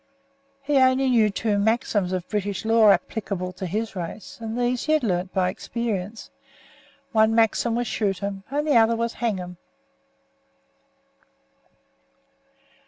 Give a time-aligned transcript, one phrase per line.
[0.63, 4.93] He only knew two maxims of British law applicable to his race, and these he
[4.93, 6.31] had learned by experience.
[7.11, 9.57] One maxim was "Shoot 'em" and the other was "Hang him."